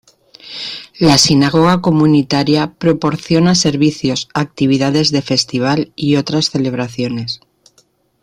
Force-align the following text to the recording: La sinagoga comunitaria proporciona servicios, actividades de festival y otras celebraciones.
La 0.97 1.19
sinagoga 1.19 1.79
comunitaria 1.81 2.71
proporciona 2.73 3.53
servicios, 3.53 4.29
actividades 4.33 5.11
de 5.11 5.21
festival 5.21 5.93
y 5.95 6.15
otras 6.15 6.49
celebraciones. 6.49 7.39